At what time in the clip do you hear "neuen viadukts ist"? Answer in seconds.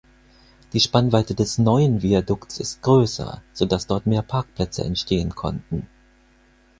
1.59-2.81